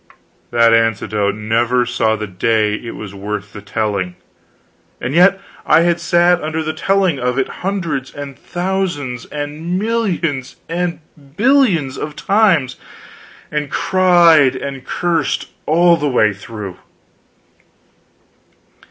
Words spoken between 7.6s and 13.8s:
hundreds and thousands and millions and billions of times, and